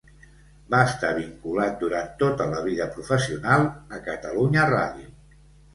[0.73, 5.17] Va estar vinculat durant tota la vida professional a Catalunya Ràdio.